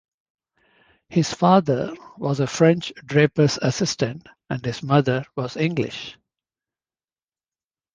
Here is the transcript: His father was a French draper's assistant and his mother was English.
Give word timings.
His 1.09 1.31
father 1.31 1.93
was 2.17 2.39
a 2.39 2.47
French 2.47 2.91
draper's 3.05 3.59
assistant 3.61 4.25
and 4.49 4.65
his 4.65 4.81
mother 4.81 5.25
was 5.35 5.55
English. 5.57 6.17